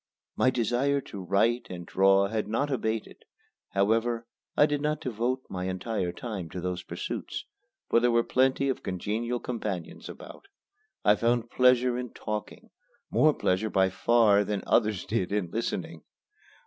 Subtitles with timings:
[0.35, 3.17] My desire to write and draw had not abated.
[3.73, 4.25] However,
[4.57, 7.45] I did not devote my entire time to those pursuits,
[7.87, 10.47] for there were plenty of congenial companions about.
[11.05, 12.71] I found pleasure in talking
[13.11, 16.01] more pleasure by far than others did in listening.